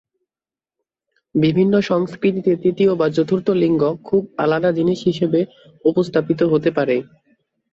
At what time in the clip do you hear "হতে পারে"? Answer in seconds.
6.43-6.95